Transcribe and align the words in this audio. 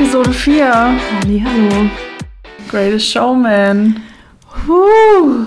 Episode 0.00 0.32
4. 0.32 0.72
Halli, 1.20 1.44
hallo. 1.44 1.90
Greatest 2.70 3.06
Showman. 3.12 4.00
Huh. 4.66 5.44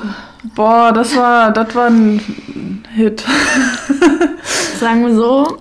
Boah, 0.53 0.91
das 0.93 1.15
war, 1.15 1.51
das 1.51 1.73
war 1.73 1.87
ein 1.87 2.83
Hit. 2.93 3.23
Sagen 4.79 5.07
wir 5.07 5.15
so, 5.15 5.57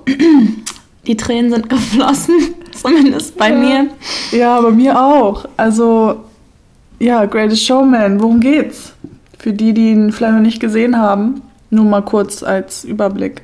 die 1.06 1.16
Tränen 1.16 1.50
sind 1.52 1.70
geflossen, 1.70 2.34
zumindest 2.72 3.38
bei 3.38 3.48
Ja. 3.48 3.56
mir. 3.56 3.86
Ja, 4.30 4.60
bei 4.60 4.70
mir 4.70 5.00
auch. 5.00 5.46
Also, 5.56 6.24
ja, 6.98 7.24
Greatest 7.24 7.64
Showman. 7.64 8.20
Worum 8.20 8.40
geht's? 8.40 8.92
Für 9.38 9.54
die, 9.54 9.72
die 9.72 9.92
ihn 9.92 10.12
vielleicht 10.12 10.34
noch 10.34 10.42
nicht 10.42 10.60
gesehen 10.60 10.98
haben, 10.98 11.40
nur 11.70 11.86
mal 11.86 12.02
kurz 12.02 12.42
als 12.42 12.84
Überblick. 12.84 13.40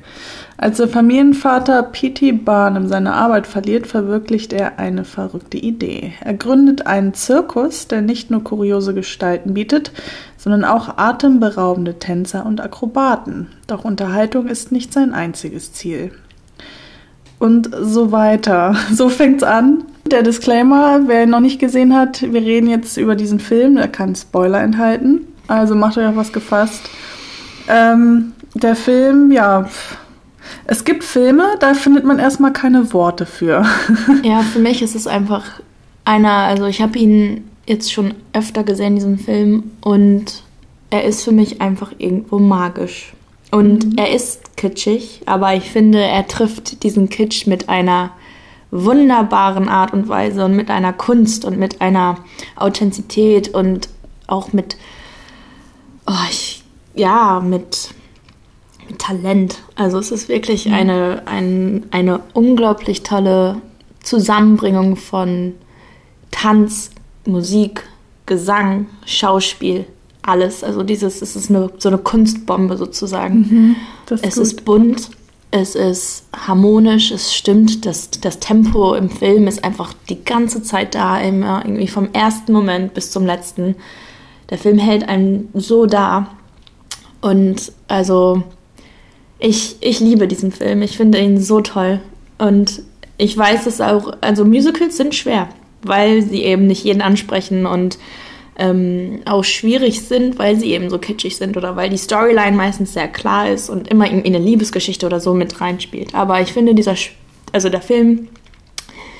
Als 0.61 0.75
der 0.75 0.89
Familienvater 0.89 1.83
P.T. 1.83 2.33
Barnum 2.33 2.89
seine 2.89 3.13
Arbeit 3.13 3.47
verliert, 3.47 3.87
verwirklicht 3.87 4.51
er 4.51 4.77
eine 4.77 5.05
verrückte 5.05 5.57
Idee. 5.57 6.11
Er 6.19 6.33
gründet 6.33 6.85
einen 6.85 7.13
Zirkus, 7.13 7.87
der 7.87 8.01
nicht 8.01 8.29
nur 8.29 8.43
kuriose 8.43 8.93
Gestalten 8.93 9.53
bietet, 9.53 9.93
sondern 10.35 10.65
auch 10.65 10.97
atemberaubende 10.97 11.97
Tänzer 11.97 12.45
und 12.45 12.59
Akrobaten. 12.59 13.47
Doch 13.67 13.85
Unterhaltung 13.85 14.47
ist 14.47 14.73
nicht 14.73 14.91
sein 14.91 15.13
einziges 15.13 15.71
Ziel 15.71 16.11
und 17.39 17.69
so 17.79 18.11
weiter. 18.11 18.75
So 18.91 19.07
fängt's 19.07 19.43
an. 19.43 19.85
Der 20.11 20.23
Disclaimer, 20.23 21.03
wer 21.05 21.23
ihn 21.23 21.29
noch 21.29 21.39
nicht 21.39 21.61
gesehen 21.61 21.95
hat, 21.95 22.21
wir 22.21 22.41
reden 22.41 22.69
jetzt 22.69 22.97
über 22.97 23.15
diesen 23.15 23.39
Film, 23.39 23.75
der 23.75 23.87
kann 23.87 24.13
Spoiler 24.13 24.59
enthalten. 24.59 25.21
Also 25.47 25.73
macht 25.73 25.97
euch 25.97 26.05
auf 26.05 26.17
was 26.17 26.33
gefasst. 26.33 26.81
Ähm, 27.69 28.33
der 28.55 28.75
Film, 28.75 29.31
ja, 29.31 29.63
pf, 29.63 29.95
es 30.71 30.83
gibt 30.83 31.03
Filme, 31.03 31.55
da 31.59 31.73
findet 31.73 32.05
man 32.05 32.19
erstmal 32.19 32.53
keine 32.53 32.93
Worte 32.93 33.25
für. 33.25 33.65
Ja, 34.23 34.41
für 34.41 34.59
mich 34.59 34.83
ist 34.83 34.93
es 34.93 35.07
einfach 35.07 35.43
einer, 36.05 36.31
also 36.31 36.65
ich 36.65 36.79
habe 36.79 36.99
ihn 36.99 37.49
jetzt 37.65 37.91
schon 37.91 38.13
öfter 38.33 38.63
gesehen, 38.63 38.93
diesen 38.93 39.17
Film, 39.17 39.71
und 39.81 40.43
er 40.91 41.05
ist 41.05 41.23
für 41.23 41.31
mich 41.31 41.59
einfach 41.59 41.91
irgendwo 41.97 42.37
magisch. 42.37 43.13
Und 43.49 43.97
er 43.99 44.13
ist 44.13 44.57
kitschig, 44.57 45.21
aber 45.25 45.55
ich 45.55 45.71
finde, 45.71 46.01
er 46.01 46.27
trifft 46.27 46.83
diesen 46.83 47.09
Kitsch 47.09 47.47
mit 47.47 47.67
einer 47.67 48.11
wunderbaren 48.69 49.69
Art 49.69 49.91
und 49.91 50.07
Weise 50.07 50.45
und 50.45 50.55
mit 50.55 50.69
einer 50.69 50.93
Kunst 50.93 51.45
und 51.45 51.57
mit 51.57 51.81
einer 51.81 52.17
Authentizität 52.55 53.49
und 53.55 53.89
auch 54.27 54.53
mit, 54.53 54.77
oh, 56.05 56.27
ich, 56.29 56.63
ja, 56.93 57.39
mit, 57.39 57.89
mit 58.89 58.99
Talent. 58.99 59.59
Also 59.75 59.99
es 59.99 60.11
ist 60.11 60.29
wirklich 60.29 60.69
eine, 60.69 61.23
ein, 61.25 61.85
eine 61.91 62.21
unglaublich 62.33 63.03
tolle 63.03 63.61
Zusammenbringung 64.03 64.95
von 64.95 65.53
Tanz, 66.31 66.91
Musik, 67.25 67.83
Gesang, 68.25 68.87
Schauspiel, 69.05 69.85
alles. 70.21 70.63
Also 70.63 70.83
dieses, 70.83 71.21
es 71.21 71.35
ist 71.35 71.49
eine, 71.49 71.71
so 71.77 71.89
eine 71.89 71.97
Kunstbombe 71.97 72.77
sozusagen. 72.77 73.75
Das 74.05 74.21
Es 74.21 74.35
gut. 74.35 74.43
ist 74.43 74.65
bunt, 74.65 75.09
es 75.51 75.75
ist 75.75 76.25
harmonisch, 76.35 77.11
es 77.11 77.33
stimmt, 77.33 77.85
das, 77.85 78.11
das 78.11 78.39
Tempo 78.39 78.93
im 78.93 79.09
Film 79.09 79.47
ist 79.47 79.63
einfach 79.63 79.93
die 80.07 80.23
ganze 80.23 80.61
Zeit 80.61 80.93
da, 80.93 81.19
immer 81.19 81.65
irgendwie 81.65 81.87
vom 81.87 82.09
ersten 82.13 82.53
Moment 82.53 82.93
bis 82.93 83.11
zum 83.11 83.25
letzten. 83.25 83.75
Der 84.49 84.57
Film 84.57 84.77
hält 84.77 85.07
einen 85.07 85.49
so 85.53 85.85
da. 85.85 86.27
Und 87.21 87.71
also, 87.87 88.43
ich, 89.39 89.77
ich 89.79 89.99
liebe 89.99 90.27
diesen 90.27 90.51
Film, 90.51 90.81
ich 90.81 90.97
finde 90.97 91.19
ihn 91.19 91.39
so 91.39 91.61
toll. 91.61 92.01
Und 92.37 92.83
ich 93.17 93.37
weiß 93.37 93.65
es 93.65 93.81
auch, 93.81 94.13
also 94.21 94.45
Musicals 94.45 94.97
sind 94.97 95.15
schwer, 95.15 95.49
weil 95.81 96.21
sie 96.21 96.43
eben 96.43 96.67
nicht 96.67 96.83
jeden 96.83 97.01
ansprechen 97.01 97.65
und 97.65 97.97
ähm, 98.57 99.21
auch 99.25 99.43
schwierig 99.43 100.01
sind, 100.01 100.37
weil 100.37 100.57
sie 100.57 100.71
eben 100.71 100.89
so 100.89 100.97
kitschig 100.97 101.37
sind 101.37 101.55
oder 101.55 101.75
weil 101.77 101.89
die 101.89 101.97
Storyline 101.97 102.55
meistens 102.55 102.93
sehr 102.93 103.07
klar 103.07 103.49
ist 103.49 103.69
und 103.69 103.87
immer 103.87 104.05
irgendwie 104.05 104.35
eine 104.35 104.43
Liebesgeschichte 104.43 105.05
oder 105.05 105.21
so 105.21 105.33
mit 105.33 105.61
reinspielt. 105.61 106.13
Aber 106.13 106.41
ich 106.41 106.51
finde, 106.51 106.75
dieser, 106.75 106.95
also 107.53 107.69
der 107.69 107.81
Film 107.81 108.27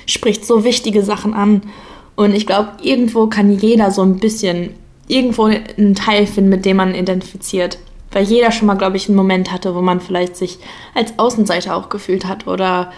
spricht 0.05 0.45
so 0.45 0.65
wichtige 0.65 1.03
Sachen 1.03 1.33
an 1.33 1.61
und 2.17 2.35
ich 2.35 2.45
glaube, 2.45 2.71
irgendwo 2.83 3.27
kann 3.27 3.57
jeder 3.57 3.91
so 3.91 4.01
ein 4.01 4.19
bisschen 4.19 4.71
irgendwo 5.07 5.45
einen 5.45 5.95
Teil 5.95 6.27
finden, 6.27 6.49
mit 6.49 6.65
dem 6.65 6.77
man 6.77 6.93
identifiziert. 6.93 7.77
Weil 8.11 8.23
jeder 8.23 8.51
schon 8.51 8.67
mal, 8.67 8.75
glaube 8.75 8.97
ich, 8.97 9.07
einen 9.07 9.15
Moment 9.15 9.51
hatte, 9.51 9.75
wo 9.75 9.81
man 9.81 10.01
vielleicht 10.01 10.35
sich 10.35 10.59
als 10.95 11.13
Außenseiter 11.17 11.75
auch 11.75 11.89
gefühlt 11.89 12.25
hat 12.25 12.47
oder 12.47 12.91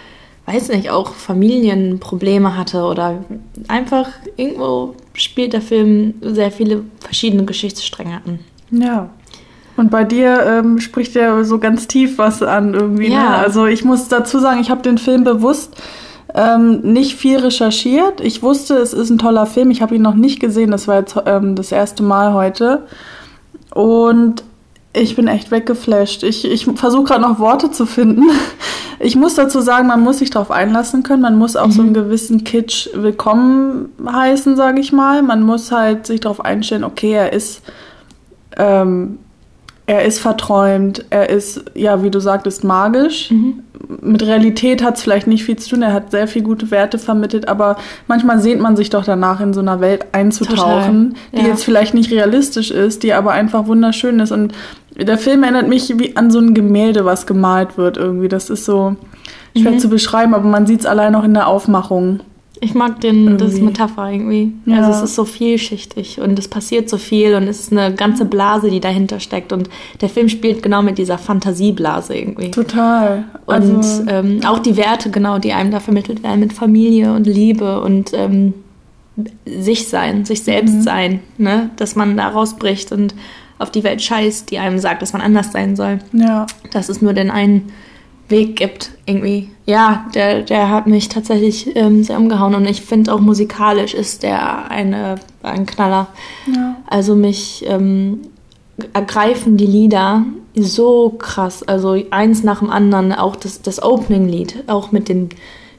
weiß 0.46 0.70
nicht, 0.70 0.90
auch 0.90 1.14
Familienprobleme 1.14 2.58
hatte 2.58 2.84
oder 2.84 3.24
einfach 3.68 4.08
irgendwo 4.38 4.96
spielt 5.14 5.54
der 5.54 5.62
Film 5.62 6.16
sehr 6.22 6.52
viele 6.52 6.84
verschiedene 7.00 7.46
Geschichtsstränge 7.46 8.22
an. 8.26 8.40
Ja. 8.72 9.10
Und 9.78 9.92
bei 9.92 10.04
dir 10.04 10.44
ähm, 10.46 10.80
spricht 10.80 11.16
ja 11.16 11.44
so 11.44 11.58
ganz 11.58 11.88
tief 11.88 12.18
was 12.18 12.44
an 12.44 12.74
irgendwie. 12.74 13.10
Ne? 13.10 13.16
Ja. 13.16 13.36
Also 13.38 13.66
ich 13.66 13.84
muss 13.84 14.08
dazu 14.08 14.40
sagen, 14.40 14.60
ich 14.62 14.70
habe 14.70 14.82
den 14.82 14.98
Film 14.98 15.24
bewusst 15.24 15.76
ähm, 16.34 16.82
nicht 16.82 17.16
viel 17.16 17.40
recherchiert. 17.40 18.22
Ich 18.22 18.44
wusste, 18.44 18.76
es 18.76 18.94
ist 18.94 19.10
ein 19.10 19.18
toller 19.18 19.46
Film. 19.46 19.72
Ich 19.72 19.82
habe 19.82 19.96
ihn 19.96 20.02
noch 20.02 20.16
nicht 20.16 20.40
gesehen. 20.40 20.72
Das 20.72 20.88
war 20.88 21.00
jetzt 21.00 21.16
ähm, 21.26 21.56
das 21.56 21.72
erste 21.72 22.04
Mal 22.04 22.34
heute. 22.34 22.88
Und 23.74 24.44
ich 24.94 25.16
bin 25.16 25.28
echt 25.28 25.52
weggeflasht. 25.52 26.24
Ich, 26.24 26.46
ich 26.46 26.66
versuche 26.66 27.04
gerade 27.04 27.22
noch 27.22 27.40
Worte 27.40 27.72
zu 27.72 27.86
finden. 27.86 28.24
Ich 29.04 29.16
muss 29.16 29.34
dazu 29.34 29.62
sagen, 29.62 29.88
man 29.88 30.02
muss 30.02 30.20
sich 30.20 30.30
darauf 30.30 30.52
einlassen 30.52 31.02
können. 31.02 31.24
Man 31.24 31.36
muss 31.36 31.56
auch 31.56 31.72
so 31.72 31.82
einen 31.82 31.96
gewissen 31.96 32.44
Kitsch 32.44 32.88
willkommen 32.94 33.90
heißen, 34.06 34.56
sage 34.56 34.80
ich 34.80 34.92
mal. 34.92 35.24
Man 35.24 35.42
muss 35.42 35.72
halt 35.72 36.06
sich 36.06 36.20
darauf 36.20 36.46
einstellen, 36.46 36.84
okay, 36.84 37.14
er 37.14 37.34
ist 37.34 37.64
ähm, 38.58 39.18
er 39.92 40.06
ist 40.06 40.20
verträumt, 40.20 41.04
er 41.10 41.30
ist, 41.30 41.66
ja, 41.74 42.02
wie 42.02 42.12
du 42.12 42.22
sagtest, 42.22 42.64
magisch. 42.64 43.34
Mit 44.02 44.24
Realität 44.24 44.82
hat 44.84 44.96
es 44.96 45.04
vielleicht 45.04 45.28
nicht 45.28 45.44
viel 45.44 45.58
zu 45.58 45.72
tun, 45.72 45.82
er 45.82 45.92
hat 45.92 46.12
sehr 46.12 46.30
viel 46.30 46.44
gute 46.44 46.72
Werte 46.72 46.98
vermittelt, 46.98 47.50
aber 47.50 47.76
manchmal 48.08 48.40
sehnt 48.40 48.62
man 48.62 48.78
sich 48.78 48.90
doch 48.90 49.04
danach, 49.04 49.42
in 49.42 49.54
so 49.54 49.60
einer 49.60 49.82
Welt 49.82 50.06
einzutauchen, 50.14 51.10
Total, 51.10 51.32
die 51.34 51.42
ja. 51.42 51.48
jetzt 51.48 51.66
vielleicht 51.66 51.94
nicht 51.94 52.10
realistisch 52.10 52.72
ist, 52.72 53.04
die 53.04 53.12
aber 53.12 53.32
einfach 53.32 53.68
wunderschön 53.68 54.22
ist. 54.22 54.32
Und 54.32 54.54
der 54.98 55.18
Film 55.18 55.44
erinnert 55.44 55.68
mich 55.68 55.94
wie 55.98 56.16
an 56.16 56.32
so 56.32 56.40
ein 56.40 56.54
Gemälde, 56.54 57.06
was 57.06 57.26
gemalt 57.26 57.78
wird 57.78 57.98
irgendwie. 57.98 58.28
Das 58.28 58.50
ist 58.50 58.66
so 58.66 58.96
schwer 59.58 59.78
zu 59.78 59.90
beschreiben, 59.90 60.34
aber 60.34 60.48
man 60.48 60.66
sieht 60.68 60.82
es 60.82 60.86
allein 60.86 61.16
auch 61.16 61.24
in 61.24 61.34
der 61.34 61.48
Aufmachung. 61.48 62.22
Ich 62.64 62.76
mag 62.76 63.02
den, 63.02 63.40
das 63.40 63.54
Irgendwie. 63.54 63.66
Metapher 63.66 64.12
irgendwie. 64.12 64.54
Ja. 64.68 64.78
Also 64.78 64.92
es 64.92 65.02
ist 65.02 65.16
so 65.16 65.26
vielschichtig 65.26 66.22
und 66.22 66.38
es 66.38 66.48
passiert 66.48 66.90
so 66.90 66.98
viel 66.98 67.34
und 67.34 67.48
es 67.48 67.60
ist 67.60 67.72
eine 67.72 67.96
ganze 67.96 68.24
Blase, 68.24 68.70
die 68.70 68.80
dahinter 68.80 69.20
steckt. 69.20 69.52
Und 69.52 69.68
der 70.00 70.10
Film 70.10 70.30
spielt 70.30 70.62
genau 70.62 70.84
mit 70.84 71.00
dieser 71.00 71.18
Fantasieblase 71.18 72.16
irgendwie. 72.16 72.52
Total. 72.52 73.24
Und 73.48 73.54
Also, 73.56 74.04
ähm, 74.08 74.42
auch 74.46 74.60
die 74.60 74.78
Werte, 74.78 75.10
genau, 75.10 75.40
die 75.40 75.54
einem 75.54 75.72
da 75.72 75.80
vermittelt 75.80 76.22
werden 76.22 76.40
mit 76.40 76.54
Familie 76.54 77.14
und 77.14 77.26
Liebe 77.26 77.82
und 77.82 78.12
ähm, 78.14 78.54
sich 79.46 79.88
sein, 79.88 80.26
sich 80.26 80.44
selbst 80.44 80.76
Mhm. 80.76 80.82
sein, 80.82 81.20
ne? 81.40 81.72
dass 81.78 81.96
man 81.96 82.16
da 82.16 82.28
rausbricht 82.28 82.92
und 82.92 83.16
auf 83.62 83.72
die 83.72 83.84
Welt 83.84 84.02
scheißt, 84.02 84.52
die 84.52 84.60
einem 84.60 84.80
sagt, 84.80 85.02
dass 85.02 85.14
man 85.14 85.22
anders 85.22 85.52
sein 85.52 85.76
soll. 85.76 86.00
ja. 86.14 86.48
Dass 86.72 86.90
es 86.90 87.02
nur 87.02 87.14
den 87.14 87.32
einen 87.32 87.72
Weg 88.32 88.56
gibt, 88.56 88.92
irgendwie. 89.06 89.50
Ja, 89.66 90.06
der, 90.16 90.42
der 90.42 90.70
hat 90.70 90.88
mich 90.88 91.10
tatsächlich 91.10 91.76
ähm, 91.76 92.04
sehr 92.04 92.18
umgehauen 92.18 92.56
und 92.56 92.66
ich 92.66 92.82
finde 92.82 93.14
auch 93.14 93.20
musikalisch 93.20 93.94
ist 93.94 94.24
der 94.24 94.72
eine, 94.72 95.16
ein 95.44 95.66
Knaller. 95.66 96.08
Ja. 96.48 96.78
Also 96.88 97.16
mich 97.16 97.64
ähm, 97.68 98.22
ergreifen 98.94 99.58
die 99.58 99.68
Lieder 99.68 100.26
so 100.56 101.10
krass. 101.10 101.64
Also 101.64 102.02
eins 102.10 102.44
nach 102.44 102.60
dem 102.60 102.70
anderen, 102.70 103.14
auch 103.14 103.36
das, 103.36 103.62
das 103.62 103.82
Opening-Lied, 103.84 104.64
auch 104.68 104.92
mit 104.92 105.10
den, 105.10 105.30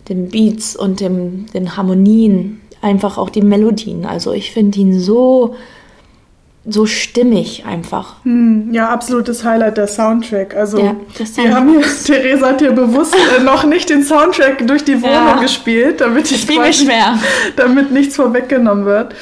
den 0.08 0.28
Beats 0.28 0.76
und 0.76 1.00
dem, 1.00 1.46
den 1.52 1.76
Harmonien, 1.76 2.60
einfach 2.80 3.18
auch 3.18 3.30
die 3.30 3.42
Melodien. 3.42 4.04
Also 4.04 4.32
ich 4.32 4.52
finde 4.52 4.78
ihn 4.78 4.98
so, 4.98 5.54
so 6.64 6.86
stimmig 6.86 7.64
einfach. 7.66 8.16
Hm, 8.24 8.72
ja, 8.72 8.88
absolutes 8.88 9.42
Highlight 9.44 9.76
der 9.76 9.88
Soundtrack. 9.88 10.54
Also 10.54 10.78
Ja, 10.78 10.94
wir 11.36 11.54
haben 11.54 11.70
hier, 11.70 11.82
Theresa 12.04 12.48
hat 12.48 12.60
hier 12.60 12.70
bewusst 12.72 13.14
äh, 13.14 13.42
noch 13.42 13.64
nicht 13.64 13.90
den 13.90 14.04
Soundtrack 14.04 14.66
durch 14.66 14.84
die 14.84 15.00
Wohnung 15.02 15.12
Ja. 15.14 15.40
gespielt, 15.40 16.00
damit 16.00 16.30
ich 16.30 16.46
mir 16.46 16.72
schwer. 16.72 17.18
damit 17.56 17.90
nichts 17.90 18.14
vorweggenommen 18.16 18.84
wird. 18.84 19.14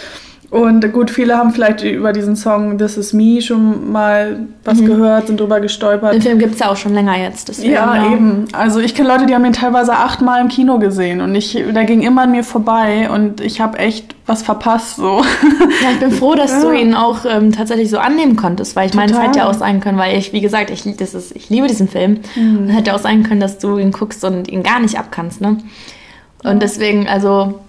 Und 0.51 0.93
gut, 0.93 1.13
viele 1.13 1.37
haben 1.39 1.53
vielleicht 1.53 1.85
über 1.85 2.13
diesen 2.13 2.35
Song 2.35 2.77
This 2.77 2.97
Is 2.97 3.13
Me 3.13 3.41
schon 3.41 3.93
mal 3.93 4.49
was 4.65 4.85
gehört, 4.85 5.29
sind 5.29 5.39
drüber 5.39 5.61
gestolpert. 5.61 6.13
Den 6.13 6.23
Film 6.23 6.39
gibt 6.41 6.55
es 6.55 6.59
ja 6.59 6.71
auch 6.73 6.77
schon 6.77 6.93
länger 6.93 7.17
jetzt. 7.17 7.49
Deswegen, 7.49 7.73
Ja, 7.73 8.13
eben. 8.13 8.47
Also 8.53 8.81
ich 8.81 8.97
kenne 8.97 9.09
Leute, 9.11 9.27
die 9.27 9.35
haben 9.37 9.45
ihn 9.45 9.53
teilweise 9.53 9.93
achtmal 9.93 10.41
im 10.41 10.49
Kino 10.49 10.81
gesehen 10.81 11.21
und 11.21 11.37
ich, 11.37 11.53
der 11.53 11.85
ging 11.85 12.03
immer 12.03 12.23
an 12.23 12.33
mir 12.33 12.43
vorbei 12.43 13.09
und 13.15 13.41
ich 13.41 13.61
habe 13.61 13.79
echt 13.79 14.17
was 14.27 14.43
verpasst 14.43 14.97
so. 14.97 15.23
Ja, 15.83 15.91
ich 15.93 16.01
bin 16.01 16.11
froh, 16.11 16.35
dass 16.35 16.51
Ja. 16.51 16.63
du 16.63 16.73
ihn 16.73 16.95
auch 16.95 17.19
ähm, 17.29 17.53
tatsächlich 17.53 17.89
so 17.89 17.99
annehmen 17.99 18.35
konntest, 18.35 18.75
weil 18.75 18.89
ich 18.89 18.95
meine, 18.95 19.13
es 19.13 19.21
hätte 19.23 19.39
ja 19.39 19.49
auch 19.49 19.55
sein 19.55 19.79
können, 19.81 19.99
weil 19.99 20.19
ich, 20.19 20.33
wie 20.33 20.41
gesagt, 20.41 20.71
ich, 20.71 20.83
das 20.97 21.15
ist, 21.15 21.35
ich 21.37 21.49
liebe 21.49 21.69
diesen 21.69 21.87
Film. 21.87 22.19
Es 22.69 22.75
hätte 22.75 22.93
auch 22.97 22.99
sein 23.01 23.23
können, 23.23 23.41
dass 23.41 23.59
du 23.59 23.79
ihn 23.79 23.93
guckst 23.93 24.25
und 24.25 24.49
ihn 24.49 24.65
gar 24.65 24.81
nicht 24.81 24.99
abkannst, 24.99 25.41
ne? 25.41 25.59
Und 26.43 26.61
deswegen, 26.61 27.07
also, 27.07 27.61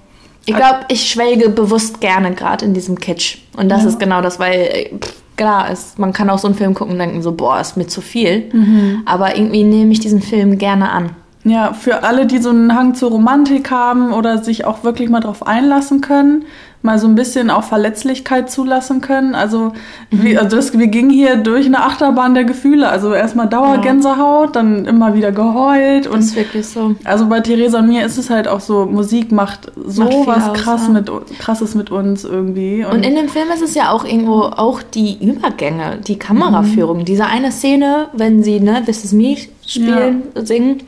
Ich 0.45 0.55
glaube, 0.55 0.79
ich 0.89 1.09
schwelge 1.09 1.49
bewusst 1.49 2.01
gerne 2.01 2.33
gerade 2.33 2.65
in 2.65 2.73
diesem 2.73 2.99
Kitsch. 2.99 3.37
Und 3.57 3.69
das 3.69 3.83
Ja. 3.83 3.89
ist 3.89 3.99
genau 3.99 4.21
das, 4.21 4.39
weil 4.39 4.53
äh, 4.59 4.89
pff, 4.97 5.13
klar, 5.37 5.69
es, 5.71 5.97
man 5.97 6.13
kann 6.13 6.29
auch 6.29 6.39
so 6.39 6.47
einen 6.47 6.55
Film 6.55 6.73
gucken 6.73 6.93
und 6.93 6.99
denken 6.99 7.21
so, 7.21 7.31
boah, 7.31 7.59
ist 7.59 7.77
mir 7.77 7.87
zu 7.87 8.01
viel. 8.01 8.49
Mhm. 8.51 9.03
Aber 9.05 9.35
irgendwie 9.37 9.63
nehme 9.63 9.91
ich 9.91 9.99
diesen 9.99 10.21
Film 10.21 10.57
gerne 10.57 10.89
an. 10.91 11.11
Ja, 11.43 11.73
für 11.73 12.03
alle, 12.03 12.27
die 12.27 12.37
so 12.37 12.49
einen 12.49 12.75
Hang 12.75 12.93
zur 12.93 13.09
Romantik 13.11 13.71
haben 13.71 14.13
oder 14.13 14.43
sich 14.43 14.65
auch 14.65 14.83
wirklich 14.83 15.09
mal 15.09 15.21
drauf 15.21 15.45
einlassen 15.47 16.01
können, 16.01 16.45
mal 16.81 16.97
so 16.97 17.07
ein 17.07 17.15
bisschen 17.15 17.49
auch 17.49 17.63
Verletzlichkeit 17.63 18.49
zulassen 18.49 19.01
können. 19.01 19.35
Also, 19.35 19.73
wie, 20.09 20.37
also 20.37 20.55
das, 20.55 20.77
wir 20.77 20.87
gingen 20.87 21.09
hier 21.09 21.37
durch 21.37 21.65
eine 21.65 21.83
Achterbahn 21.83 22.33
der 22.33 22.43
Gefühle. 22.43 22.89
Also 22.89 23.13
erstmal 23.13 23.47
Dauergänsehaut, 23.47 24.55
dann 24.55 24.85
immer 24.85 25.13
wieder 25.13 25.31
geheult 25.31 26.05
Das 26.05 26.13
und 26.13 26.19
ist 26.19 26.35
wirklich 26.35 26.67
so. 26.67 26.95
also 27.03 27.27
bei 27.27 27.39
Theresa 27.39 27.79
und 27.79 27.87
mir 27.87 28.05
ist 28.05 28.17
es 28.17 28.29
halt 28.29 28.47
auch 28.47 28.59
so, 28.59 28.85
Musik 28.85 29.31
macht 29.31 29.71
so 29.85 30.03
Macht 30.03 30.27
was 30.27 30.49
aus, 30.49 30.57
krass 30.57 30.81
ja. 30.87 30.93
mit, 30.93 31.11
krasses 31.39 31.75
mit 31.75 31.91
uns 31.91 32.23
irgendwie. 32.23 32.85
Und 32.85 33.05
in 33.05 33.15
dem 33.15 33.29
Film 33.29 33.49
ist 33.53 33.61
es 33.61 33.75
ja 33.75 33.91
auch 33.91 34.03
irgendwo 34.03 34.41
auch 34.41 34.81
die 34.81 35.23
Übergänge, 35.23 35.99
die 36.05 36.17
Kameraführung. 36.17 36.99
Mhm. 36.99 37.05
Diese 37.05 37.25
eine 37.25 37.51
Szene, 37.51 38.07
wenn 38.13 38.43
sie 38.43 38.59
ne, 38.59 38.83
This 38.85 39.03
Is 39.03 39.13
Me 39.13 39.37
spielen, 39.65 40.23
singen, 40.35 40.83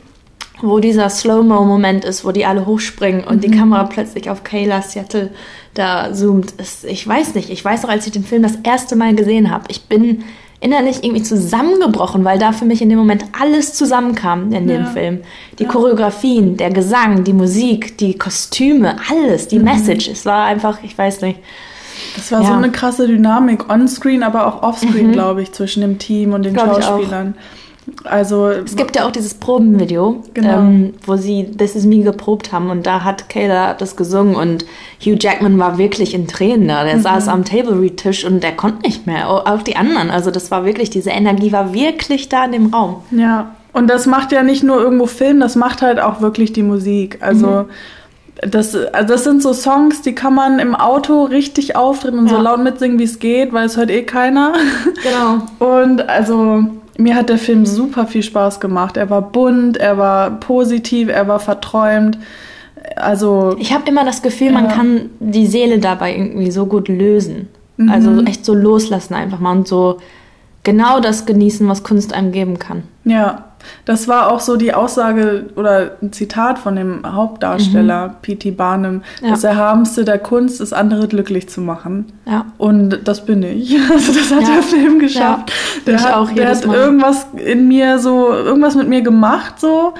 wo 0.64 0.78
dieser 0.80 1.08
Slow-Mo-Moment 1.10 2.04
ist, 2.04 2.24
wo 2.24 2.32
die 2.32 2.46
alle 2.46 2.66
hochspringen 2.66 3.24
und 3.24 3.36
Mhm. 3.36 3.40
die 3.40 3.50
Kamera 3.50 3.84
plötzlich 3.84 4.30
auf 4.30 4.42
Kayla 4.44 4.82
Seattle 4.82 5.30
da 5.74 6.12
zoomt. 6.12 6.52
Ist, 6.52 6.84
ich 6.84 7.06
weiß 7.06 7.34
nicht. 7.34 7.50
Ich 7.50 7.64
weiß 7.64 7.82
noch, 7.82 7.90
als 7.90 8.06
ich 8.06 8.12
den 8.12 8.24
Film 8.24 8.42
das 8.42 8.58
erste 8.62 8.96
Mal 8.96 9.14
gesehen 9.14 9.50
habe, 9.50 9.64
ich 9.68 9.82
bin 9.84 10.24
innerlich 10.60 11.04
irgendwie 11.04 11.22
zusammengebrochen, 11.22 12.24
weil 12.24 12.38
da 12.38 12.52
für 12.52 12.64
mich 12.64 12.80
in 12.80 12.88
dem 12.88 12.98
Moment 12.98 13.26
alles 13.38 13.74
zusammenkam 13.74 14.50
in 14.52 14.66
dem 14.66 14.84
Ja. 14.84 14.86
Film. 14.86 15.20
Die 15.58 15.66
Choreografien, 15.66 16.56
der 16.56 16.70
Gesang, 16.70 17.22
die 17.24 17.34
Musik, 17.34 17.98
die 17.98 18.16
Kostüme, 18.16 18.96
alles, 19.10 19.44
Mhm. 19.44 19.48
die 19.50 19.58
Message. 19.58 20.08
Es 20.08 20.24
war 20.24 20.46
einfach, 20.46 20.78
ich 20.82 20.96
weiß 20.96 21.20
nicht. 21.20 21.38
Das 22.16 22.32
war 22.32 22.42
so 22.42 22.48
Ja. 22.50 22.56
eine 22.56 22.70
krasse 22.72 23.06
Dynamik 23.06 23.70
on-screen, 23.70 24.22
aber 24.22 24.46
auch 24.46 24.62
off-screen, 24.62 25.12
glaube 25.12 25.42
ich, 25.42 25.52
zwischen 25.52 25.80
dem 25.82 25.98
Team 25.98 26.32
und 26.32 26.44
den 26.44 26.52
Mhm. 26.52 26.56
Glaub 26.56 26.78
ich 26.78 26.84
auch. 26.86 27.00
Also 28.04 28.48
Es 28.48 28.76
gibt 28.76 28.96
ja 28.96 29.06
auch 29.06 29.10
dieses 29.10 29.34
Probenvideo, 29.34 30.22
Genau. 30.32 30.58
ähm, 30.58 30.94
wo 31.06 31.16
sie 31.16 31.44
This 31.44 31.76
Is 31.76 31.84
Me 31.84 31.98
geprobt 32.02 32.52
haben 32.52 32.70
und 32.70 32.86
da 32.86 33.04
hat 33.04 33.28
Kayla 33.28 33.74
das 33.74 33.94
gesungen 33.96 34.36
und 34.36 34.64
Hugh 35.04 35.16
Jackman 35.20 35.58
war 35.58 35.76
wirklich 35.76 36.14
in 36.14 36.26
Tränen 36.26 36.68
da. 36.68 36.82
Mhm. 36.82 36.86
Der 36.88 37.00
saß 37.00 37.28
am 37.28 37.44
Table 37.44 37.78
Read 37.80 37.98
Tisch 37.98 38.24
und 38.24 38.42
der 38.42 38.52
konnte 38.52 38.82
nicht 38.86 39.06
mehr, 39.06 39.28
au- 39.30 39.40
auch 39.44 39.62
die 39.62 39.76
anderen. 39.76 40.10
Also 40.10 40.30
das 40.30 40.50
war 40.50 40.64
wirklich, 40.64 40.88
diese 40.90 41.10
Energie 41.10 41.52
war 41.52 41.74
wirklich 41.74 42.28
da 42.30 42.44
in 42.46 42.52
dem 42.52 42.66
Raum. 42.74 42.96
Ja, 43.10 43.54
und 43.74 43.88
das 43.90 44.06
macht 44.06 44.32
ja 44.32 44.42
nicht 44.42 44.62
nur 44.62 44.80
irgendwo 44.80 45.06
Film, 45.06 45.40
das 45.40 45.56
macht 45.56 45.82
halt 45.82 46.00
auch 46.00 46.20
wirklich 46.20 46.52
die 46.52 46.62
Musik. 46.62 47.18
Also, 47.20 47.66
das, 48.40 48.74
also 48.74 49.08
das 49.08 49.24
sind 49.24 49.42
so 49.42 49.52
Songs, 49.52 50.00
die 50.02 50.14
kann 50.14 50.34
man 50.34 50.58
im 50.58 50.74
Auto 50.74 51.24
richtig 51.24 51.76
auftreten 51.76 52.18
und 52.18 52.28
so 52.28 52.36
Ja. 52.36 52.40
laut 52.42 52.62
mitsingen, 52.62 52.98
wie 52.98 53.04
es 53.04 53.18
geht, 53.18 53.52
weil 53.52 53.66
es 53.66 53.76
hört 53.76 53.90
eh 53.90 54.02
keiner. 54.02 54.52
Genau. 55.02 55.42
Und 55.78 56.08
also, 56.08 56.64
mir 56.98 57.14
hat 57.16 57.28
der 57.28 57.38
Film 57.38 57.66
super 57.66 58.06
viel 58.06 58.22
Spaß 58.22 58.60
gemacht. 58.60 58.96
Er 58.96 59.10
war 59.10 59.22
bunt, 59.22 59.76
er 59.76 59.98
war 59.98 60.30
positiv, 60.40 61.08
er 61.08 61.26
war 61.28 61.40
verträumt. 61.40 62.18
Also, 62.96 63.56
Ich 63.58 63.72
habe 63.72 63.88
immer 63.88 64.04
das 64.04 64.22
Gefühl, 64.22 64.52
man 64.52 64.66
Ja. 64.66 64.72
kann 64.72 65.10
die 65.20 65.46
Seele 65.46 65.78
dabei 65.78 66.14
irgendwie 66.14 66.50
so 66.50 66.66
gut 66.66 66.88
lösen. 66.88 67.48
Mhm. 67.76 67.88
Also 67.90 68.22
echt 68.24 68.44
so 68.44 68.54
loslassen 68.54 69.14
einfach 69.14 69.40
mal 69.40 69.52
und 69.56 69.66
so 69.66 69.98
genau 70.62 71.00
das 71.00 71.26
genießen, 71.26 71.66
was 71.68 71.82
Kunst 71.82 72.12
einem 72.12 72.30
geben 72.32 72.58
kann. 72.58 72.84
ja, 73.04 73.44
das 73.84 74.08
war 74.08 74.30
auch 74.32 74.40
so 74.40 74.56
die 74.56 74.74
Aussage 74.74 75.46
oder 75.56 75.92
ein 76.02 76.12
Zitat 76.12 76.58
von 76.58 76.76
dem 76.76 77.02
Hauptdarsteller, 77.06 78.16
P.T. 78.22 78.50
Barnum. 78.52 79.02
Ja. 79.22 79.30
Das 79.30 79.44
Erhabenste 79.44 80.04
der 80.04 80.18
Kunst 80.18 80.60
ist, 80.60 80.72
andere 80.72 81.08
glücklich 81.08 81.48
zu 81.48 81.60
machen. 81.60 82.06
Ja. 82.26 82.46
Und 82.58 83.00
das 83.04 83.24
bin 83.26 83.42
ich. 83.42 83.76
Also 83.90 84.12
das 84.12 84.30
hat 84.32 84.42
Ja. 84.42 84.54
der 84.54 84.62
Film 84.62 84.98
geschafft. 84.98 85.52
Der 85.86 86.02
hat, 86.02 86.14
auch 86.14 86.30
der 86.30 86.48
hat 86.48 86.64
irgendwas 86.64 87.26
in 87.36 87.68
mir 87.68 87.98
so, 87.98 88.30
irgendwas 88.32 88.74
mit 88.74 88.88
mir 88.88 89.02
gemacht 89.02 89.60
so. 89.60 89.94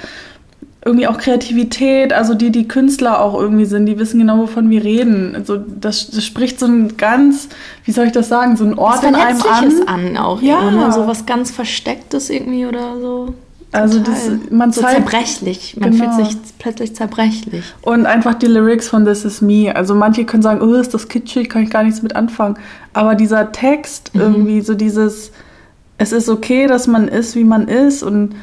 Irgendwie 0.83 1.07
auch 1.07 1.17
Kreativität, 1.17 2.13
also 2.13 2.35
die, 2.35 2.51
die 2.51 2.67
Künstler 2.67 3.19
auch 3.19 3.33
irgendwie 3.39 3.65
sind, 3.65 3.87
die 3.87 3.97
wissen 3.97 4.19
genau, 4.19 4.37
wovon 4.37 4.69
wir 4.69 4.83
reden. 4.83 5.33
Also 5.35 5.57
das, 5.57 6.11
das 6.11 6.23
spricht 6.23 6.59
so 6.59 6.67
ein 6.67 6.95
ganz, 6.95 7.49
wie 7.85 7.91
soll 7.91 8.05
ich 8.05 8.11
das 8.11 8.29
sagen, 8.29 8.55
so 8.55 8.65
ein 8.65 8.77
Ort 8.77 9.03
in 9.03 9.15
einem 9.15 9.41
an. 9.41 9.87
an, 9.87 10.17
auch. 10.17 10.43
Ja. 10.43 10.63
Ja. 10.63 10.69
Ne? 10.71 10.91
So 10.91 11.07
was 11.07 11.25
ganz 11.25 11.49
Verstecktes 11.49 12.29
irgendwie 12.29 12.67
oder 12.67 12.99
so. 13.01 13.33
Also 13.75 13.99
das, 13.99 14.29
man 14.51 14.71
so 14.71 14.81
zeigt 14.81 14.95
zerbrechlich. 15.09 15.77
Man 15.79 15.91
Genau. 15.91 16.13
fühlt 16.13 16.27
sich 16.27 16.37
plötzlich 16.59 16.95
zerbrechlich. 16.95 17.63
und 17.81 18.05
einfach 18.05 18.33
die 18.35 18.47
Lyrics 18.47 18.87
von 18.89 19.05
This 19.05 19.25
Is 19.25 19.41
Me. 19.41 19.73
Also 19.75 19.95
manche 19.95 20.25
können 20.25 20.43
sagen, 20.43 20.61
oh, 20.61 20.73
ist 20.75 20.93
das 20.93 21.07
kitschig, 21.07 21.49
kann 21.49 21.63
ich 21.63 21.69
gar 21.69 21.83
nichts 21.83 22.01
mit 22.01 22.15
anfangen. 22.15 22.57
Aber 22.93 23.15
dieser 23.15 23.51
Text 23.51 24.11
Mhm. 24.13 24.21
irgendwie 24.21 24.61
so 24.61 24.73
dieses, 24.75 25.31
es 25.97 26.11
ist 26.11 26.29
okay, 26.29 26.67
dass 26.67 26.87
man 26.87 27.07
ist, 27.07 27.35
wie 27.35 27.43
man 27.43 27.67
ist 27.67 28.03
und 28.03 28.35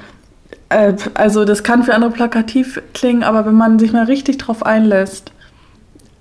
äh, 0.68 0.94
also 1.14 1.44
das 1.44 1.62
kann 1.62 1.82
für 1.82 1.94
andere 1.94 2.10
plakativ 2.10 2.80
klingen, 2.94 3.22
aber 3.22 3.44
wenn 3.46 3.54
man 3.54 3.78
sich 3.78 3.92
mal 3.92 4.04
richtig 4.04 4.38
drauf 4.38 4.64
einlässt, 4.64 5.32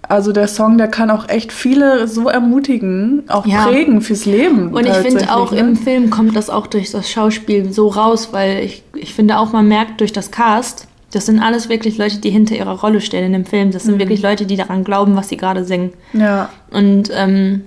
also 0.09 0.33
der 0.33 0.49
Song, 0.49 0.77
der 0.77 0.89
kann 0.89 1.09
auch 1.09 1.29
echt 1.29 1.53
viele 1.53 2.05
so 2.09 2.27
ermutigen, 2.27 3.23
auch 3.29 3.45
Ja. 3.45 3.65
prägen 3.67 4.01
fürs 4.01 4.25
Leben. 4.25 4.73
Und 4.73 4.85
ich 4.85 4.93
finde 4.95 5.33
auch 5.33 5.51
ne? 5.51 5.59
im 5.59 5.77
Film 5.77 6.09
kommt 6.09 6.35
das 6.35 6.49
auch 6.49 6.67
durch 6.67 6.91
das 6.91 7.09
Schauspiel 7.09 7.71
so 7.71 7.87
raus, 7.87 8.29
weil 8.33 8.61
ich, 8.65 8.83
ich 9.01 9.13
finde 9.13 9.37
auch, 9.39 9.51
man 9.51 9.67
merkt 9.67 9.99
durch 9.99 10.13
das 10.13 10.31
Cast, 10.31 10.87
das 11.11 11.25
sind 11.25 11.39
alles 11.39 11.67
wirklich 11.67 11.97
Leute, 11.97 12.19
die 12.19 12.29
hinter 12.29 12.55
ihrer 12.55 12.79
Rolle 12.79 13.01
stehen 13.01 13.25
in 13.25 13.33
dem 13.33 13.45
Film. 13.45 13.71
Das 13.71 13.83
sind 13.83 13.99
wirklich 13.99 14.21
Leute, 14.21 14.45
die 14.45 14.55
daran 14.55 14.83
glauben, 14.83 15.15
was 15.15 15.27
sie 15.27 15.37
gerade 15.37 15.65
singen. 15.65 15.91
Ja, 16.13 16.49
Und 16.71 17.09
ähm, 17.13 17.65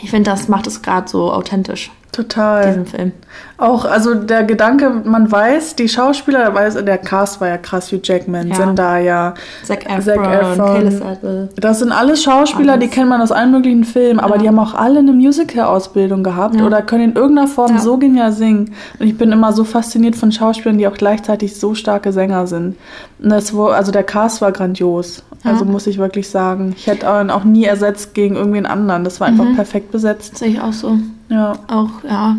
ich 0.00 0.10
finde, 0.10 0.30
das 0.30 0.48
macht 0.48 0.66
es 0.66 0.82
gerade 0.82 1.08
so 1.08 1.32
authentisch, 1.32 1.90
total. 2.12 2.66
diesen 2.68 2.86
Film. 2.86 3.12
Auch, 3.56 3.84
also 3.84 4.14
der 4.14 4.44
Gedanke, 4.44 4.90
man 5.04 5.30
weiß, 5.30 5.76
die 5.76 5.88
Schauspieler, 5.88 6.52
weiß, 6.54 6.84
der 6.84 6.98
Cast 6.98 7.40
war 7.40 7.48
ja 7.48 7.56
krass, 7.58 7.90
Hugh 7.92 8.00
Jackman, 8.02 8.48
Ja. 8.48 8.54
Zendaya, 8.56 9.34
Zac 9.64 9.86
Efron, 9.86 10.02
Zac 10.02 11.22
Efron. 11.22 11.48
Das 11.56 11.78
sind 11.78 11.92
alles 11.92 12.22
Schauspieler, 12.22 12.74
Alles. 12.74 12.84
die 12.88 12.90
kennt 12.94 13.08
man 13.08 13.20
aus 13.22 13.32
allen 13.32 13.50
möglichen 13.52 13.84
Filmen, 13.84 14.20
aber 14.20 14.34
Ja. 14.36 14.42
die 14.42 14.48
haben 14.48 14.58
auch 14.58 14.74
alle 14.74 14.98
eine 14.98 15.12
Musical-Ausbildung 15.12 16.22
gehabt 16.22 16.56
Ja. 16.56 16.66
oder 16.66 16.82
können 16.82 17.10
in 17.10 17.16
irgendeiner 17.16 17.48
Form 17.48 17.78
so 17.78 17.96
genial 17.98 18.32
singen. 18.32 18.72
Und 18.98 19.06
ich 19.06 19.16
bin 19.16 19.32
immer 19.32 19.52
so 19.52 19.64
fasziniert 19.64 20.16
von 20.16 20.32
Schauspielern, 20.32 20.78
die 20.78 20.86
auch 20.86 20.94
gleichzeitig 20.94 21.56
so 21.58 21.74
starke 21.74 22.12
Sänger 22.12 22.46
sind. 22.46 22.76
Und 23.22 23.30
das, 23.30 23.54
also 23.54 23.92
der 23.92 24.02
Cast 24.04 24.40
war 24.42 24.52
grandios. 24.52 25.22
Also 25.44 25.64
muss 25.64 25.86
ich 25.88 25.98
wirklich 25.98 26.28
sagen. 26.30 26.72
Ich 26.76 26.86
hätte 26.86 27.06
ihn 27.06 27.30
auch 27.30 27.42
nie 27.44 27.64
ersetzt 27.64 28.14
gegen 28.14 28.36
irgendwen 28.36 28.64
anderen. 28.66 29.02
Das 29.02 29.20
war 29.20 29.26
einfach 29.26 29.44
Mhm. 29.44 29.56
perfekt 29.56 29.90
besetzt. 29.90 30.38
Sehe 30.38 30.48
ich 30.48 30.60
auch 30.60 30.72
so. 30.72 30.98
Ja. 31.32 31.54
Auch, 31.68 32.04
ja, 32.04 32.36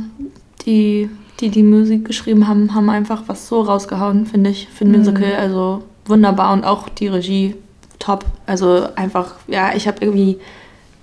die, 0.65 1.09
die 1.39 1.49
die 1.49 1.63
Musik 1.63 2.05
geschrieben 2.05 2.47
haben, 2.47 2.73
haben 2.75 2.89
einfach 2.89 3.23
was 3.27 3.47
so 3.47 3.61
rausgehauen, 3.61 4.25
finde 4.25 4.51
ich, 4.51 4.67
für 4.69 4.85
ein 4.85 4.91
Mhm. 4.91 4.97
Musical. 4.99 5.33
Also 5.35 5.83
wunderbar 6.05 6.53
und 6.53 6.63
auch 6.63 6.89
die 6.89 7.07
Regie 7.07 7.55
top. 7.99 8.25
Also 8.45 8.87
einfach, 8.95 9.35
ja, 9.47 9.71
ich 9.75 9.87
habe 9.87 9.97
irgendwie 10.01 10.37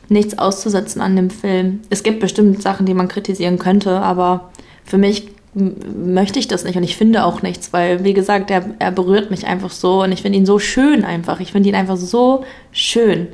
nichts 0.09 0.39
auszusetzen 0.39 1.01
an 1.03 1.17
dem 1.17 1.31
Film. 1.31 1.81
Es 1.91 2.03
gibt 2.03 2.21
bestimmt 2.21 2.63
Sachen, 2.63 2.87
die 2.87 2.95
man 2.95 3.09
kritisieren 3.09 3.59
könnte, 3.59 4.01
aber 4.01 4.51
für 4.85 4.99
mich 4.99 5.29
möchte 5.53 6.39
ich 6.39 6.47
das 6.47 6.63
nicht 6.65 6.77
und 6.77 6.85
ich 6.85 6.97
finde 6.97 7.25
auch 7.25 7.43
nichts, 7.43 7.73
weil, 7.73 8.05
wie 8.05 8.13
gesagt, 8.15 8.53
er, 8.53 8.67
er 8.79 8.93
berührt 8.93 9.33
mich 9.33 9.47
einfach 9.49 9.71
so 9.71 10.03
und 10.05 10.13
ich 10.13 10.23
finde 10.23 10.39
ihn 10.39 10.47
so 10.47 10.61
schön 10.61 11.05
einfach. 11.05 11.41
Ich 11.41 11.51
finde 11.51 11.69
ihn 11.69 11.75
einfach 11.75 11.97
so 11.97 12.45
schön. 12.71 13.27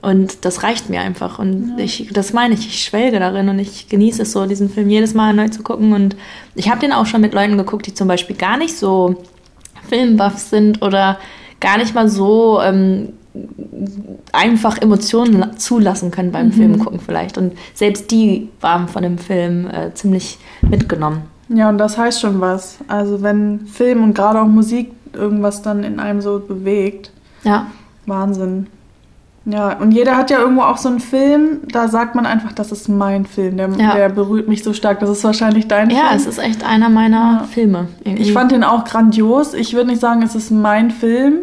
Und 0.00 0.44
das 0.44 0.62
reicht 0.62 0.90
mir 0.90 1.00
einfach. 1.00 1.38
Und 1.40 1.74
ich, 1.78 2.10
das 2.12 2.32
meine 2.32 2.54
ich, 2.54 2.66
ich 2.68 2.84
schwelge 2.84 3.18
darin 3.18 3.48
und 3.48 3.58
ich 3.58 3.88
genieße 3.88 4.22
es 4.22 4.32
so, 4.32 4.46
diesen 4.46 4.70
Film 4.70 4.88
jedes 4.90 5.12
Mal 5.14 5.34
neu 5.34 5.48
zu 5.48 5.62
gucken. 5.62 5.92
Und 5.92 6.14
ich 6.54 6.70
habe 6.70 6.80
den 6.80 6.92
auch 6.92 7.06
schon 7.06 7.20
mit 7.20 7.34
Leuten 7.34 7.58
geguckt, 7.58 7.86
die 7.86 7.94
zum 7.94 8.06
Beispiel 8.06 8.36
gar 8.36 8.56
nicht 8.58 8.76
so 8.76 9.16
Filmbuffs 9.88 10.50
sind 10.50 10.82
oder 10.82 11.18
gar 11.60 11.78
nicht 11.78 11.94
mal 11.94 12.08
so 12.08 12.60
ähm, 12.62 13.08
einfach 14.32 14.80
Emotionen 14.80 15.38
la- 15.40 15.56
zulassen 15.56 16.10
können 16.10 16.30
beim 16.32 16.52
Film 16.52 16.78
gucken 16.78 17.00
vielleicht. 17.00 17.36
Und 17.38 17.54
selbst 17.74 18.10
die 18.10 18.48
waren 18.60 18.88
von 18.88 19.02
dem 19.02 19.18
Film 19.18 19.68
äh, 19.68 19.92
ziemlich 19.94 20.38
mitgenommen. 20.62 21.22
Ja, 21.48 21.68
und 21.70 21.78
das 21.78 21.96
heißt 21.98 22.20
schon 22.20 22.40
was. 22.40 22.78
Also 22.88 23.22
wenn 23.22 23.66
Film 23.66 24.04
und 24.04 24.14
gerade 24.14 24.40
auch 24.40 24.46
Musik 24.46 24.92
irgendwas 25.12 25.62
dann 25.62 25.82
in 25.82 25.98
einem 25.98 26.20
so 26.20 26.38
bewegt, 26.38 27.10
Ja, 27.42 27.66
Wahnsinn. 28.06 28.66
Ja, 29.50 29.78
und 29.78 29.92
jeder 29.92 30.14
hat 30.16 30.30
ja 30.30 30.40
irgendwo 30.40 30.60
auch 30.62 30.76
so 30.76 30.90
einen 30.90 31.00
Film, 31.00 31.60
da 31.72 31.88
sagt 31.88 32.14
man 32.14 32.26
einfach, 32.26 32.52
das 32.52 32.70
ist 32.70 32.86
mein 32.88 33.24
Film, 33.24 33.56
der, 33.56 33.70
Ja. 33.78 33.94
der 33.94 34.08
berührt 34.10 34.46
mich 34.46 34.62
so 34.62 34.74
stark. 34.74 35.00
Das 35.00 35.08
ist 35.08 35.24
wahrscheinlich 35.24 35.66
dein 35.68 35.88
ja, 35.88 36.08
Film. 36.08 36.16
es 36.16 36.26
ist 36.26 36.38
echt 36.38 36.64
einer 36.64 36.90
meiner 36.90 37.38
Ja. 37.40 37.44
Filme. 37.50 37.88
irgendwie. 38.04 38.22
ich 38.24 38.32
fand 38.34 38.52
den 38.52 38.62
auch 38.62 38.84
grandios. 38.84 39.54
Ich 39.54 39.72
würde 39.72 39.88
nicht 39.88 40.00
sagen, 40.00 40.20
es 40.22 40.34
ist 40.34 40.50
mein 40.50 40.90
Film, 40.90 41.36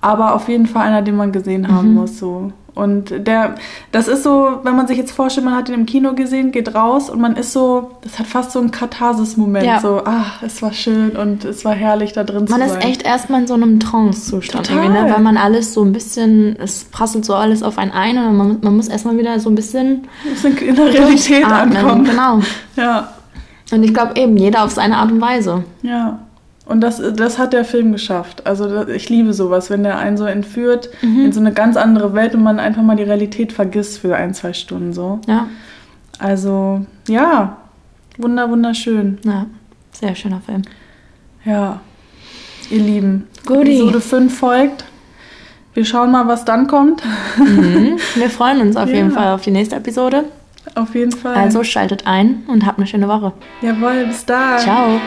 aber 0.00 0.34
auf 0.36 0.48
jeden 0.48 0.66
Fall 0.66 0.86
einer, 0.86 1.02
den 1.02 1.16
man 1.16 1.32
gesehen 1.32 1.66
haben 1.66 1.88
Mhm. 1.90 1.94
muss. 1.94 2.18
So. 2.18 2.52
Und 2.74 3.26
der, 3.26 3.56
das 3.90 4.08
ist 4.08 4.22
so, 4.22 4.60
wenn 4.62 4.74
man 4.74 4.86
sich 4.86 4.96
jetzt 4.96 5.12
vorstellt, 5.12 5.44
man 5.44 5.54
hat 5.54 5.68
ihn 5.68 5.74
im 5.74 5.84
Kino 5.84 6.14
gesehen, 6.14 6.52
geht 6.52 6.74
raus 6.74 7.10
und 7.10 7.20
man 7.20 7.36
ist 7.36 7.52
so, 7.52 7.90
das 8.02 8.18
hat 8.18 8.26
fast 8.26 8.52
so 8.52 8.60
einen 8.60 8.70
Katharsis-Moment. 8.70 9.66
Ja. 9.66 9.78
So, 9.80 10.00
ach, 10.06 10.42
es 10.42 10.62
war 10.62 10.72
schön 10.72 11.10
und 11.10 11.44
es 11.44 11.66
war 11.66 11.74
herrlich, 11.74 12.14
da 12.14 12.24
drin 12.24 12.46
Man 12.48 12.60
zu 12.60 12.66
ist 12.66 12.72
sein. 12.72 12.82
echt 12.82 13.02
erstmal 13.02 13.42
in 13.42 13.46
so 13.46 13.52
einem 13.54 13.78
Trance-Zustand, 13.78 14.70
irgendwie, 14.70 14.88
ne? 14.88 15.06
weil 15.12 15.20
man 15.22 15.36
alles 15.36 15.74
so 15.74 15.84
ein 15.84 15.92
bisschen, 15.92 16.56
es 16.60 16.84
prasselt 16.84 17.26
so 17.26 17.34
alles 17.34 17.62
auf 17.62 17.76
einen 17.76 17.90
ein 17.90 18.16
und 18.16 18.36
man, 18.38 18.58
man 18.62 18.76
muss 18.76 18.88
erstmal 18.88 19.18
wieder 19.18 19.38
so 19.38 19.50
ein 19.50 19.54
bisschen 19.54 20.08
muss 20.30 20.42
in 20.44 20.74
der 20.74 20.94
Realität 20.94 21.44
atmen. 21.44 21.76
ankommen. 21.76 22.04
Genau. 22.04 22.40
Ja, 22.76 23.12
Und 23.70 23.82
ich 23.82 23.92
glaube 23.92 24.18
eben, 24.18 24.36
jeder 24.38 24.64
auf 24.64 24.70
seine 24.70 24.96
Art 24.96 25.12
und 25.12 25.20
Weise. 25.20 25.64
ja. 25.82 26.20
Und 26.64 26.80
das, 26.80 27.02
das 27.16 27.38
hat 27.38 27.52
der 27.52 27.64
Film 27.64 27.90
geschafft. 27.92 28.46
Also 28.46 28.86
ich 28.86 29.08
liebe 29.08 29.32
sowas, 29.32 29.68
wenn 29.68 29.82
der 29.82 29.98
einen 29.98 30.16
so 30.16 30.24
entführt 30.24 30.88
Mhm. 31.02 31.24
in 31.26 31.32
so 31.32 31.40
eine 31.40 31.52
ganz 31.52 31.76
andere 31.76 32.14
Welt 32.14 32.34
und 32.34 32.42
man 32.42 32.60
einfach 32.60 32.82
mal 32.82 32.96
die 32.96 33.02
Realität 33.02 33.52
vergisst 33.52 33.98
für 33.98 34.14
ein, 34.16 34.32
zwei 34.32 34.52
Stunden 34.52 34.92
so. 34.92 35.20
Ja, 35.26 35.48
Also, 36.20 36.86
ja, 37.08 37.56
wunder, 38.16 38.48
wunderschön. 38.48 39.18
ja. 39.24 39.46
sehr 39.92 40.14
schöner 40.14 40.40
Film. 40.40 40.62
Ja, 41.44 41.80
ihr 42.70 42.78
Lieben. 42.80 43.26
Guti. 43.44 43.72
Episode 43.72 44.00
5 44.00 44.38
folgt. 44.38 44.84
Wir 45.74 45.84
schauen 45.84 46.12
mal, 46.12 46.28
was 46.28 46.44
dann 46.44 46.66
kommt. 46.68 47.02
Mhm. 47.38 47.96
Wir 48.14 48.30
freuen 48.30 48.60
uns 48.60 48.76
auf 48.76 48.88
Ja. 48.88 48.96
jeden 48.96 49.10
Fall 49.10 49.34
auf 49.34 49.40
die 49.42 49.50
nächste 49.50 49.76
Episode. 49.76 50.24
Auf 50.76 50.94
jeden 50.94 51.12
Fall. 51.12 51.34
Also 51.34 51.64
schaltet 51.64 52.06
ein 52.06 52.44
und 52.46 52.64
habt 52.66 52.78
eine 52.78 52.86
schöne 52.86 53.08
Woche. 53.08 53.32
Jawohl, 53.62 54.04
bis 54.06 54.24
dann. 54.24 54.58
Ciao. 54.60 55.00